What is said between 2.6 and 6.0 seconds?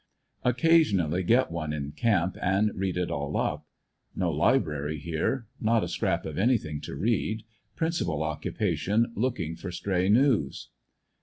read it all up. No library here. Not a